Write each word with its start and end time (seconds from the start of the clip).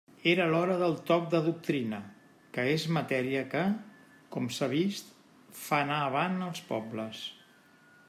Era 0.29 0.45
l'hora 0.51 0.77
del 0.83 0.95
toc 1.09 1.27
de 1.33 1.41
doctrina, 1.47 1.99
que 2.57 2.65
és 2.77 2.87
matèria 2.97 3.45
que, 3.53 3.63
com 4.37 4.51
s'ha 4.59 4.73
vist, 4.75 5.15
fa 5.67 5.85
anar 5.87 6.05
avant 6.11 6.45
els 6.51 6.69
pobles. 6.73 7.27